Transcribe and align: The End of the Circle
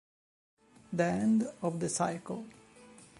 The 0.91 1.03
End 1.03 1.47
of 1.61 1.79
the 1.79 1.87
Circle 1.87 2.47